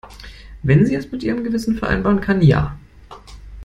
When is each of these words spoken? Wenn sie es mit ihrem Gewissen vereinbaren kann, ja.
Wenn 0.63 0.83
sie 0.87 0.95
es 0.95 1.11
mit 1.11 1.21
ihrem 1.21 1.43
Gewissen 1.43 1.77
vereinbaren 1.77 2.21
kann, 2.21 2.41
ja. 2.41 2.75